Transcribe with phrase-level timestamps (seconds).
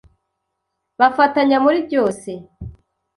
[0.99, 2.31] bafatanya muri byose.